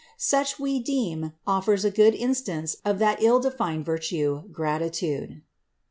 Such, 0.17 0.59
we 0.59 0.79
deem, 0.79 1.33
oflers 1.47 1.85
a 1.85 1.91
good 1.91 2.15
instance 2.15 2.75
of 2.83 2.97
that 2.97 3.21
ill 3.21 3.39
defined 3.39 3.85
virtue, 3.85 4.49
gratitude. 4.51 5.43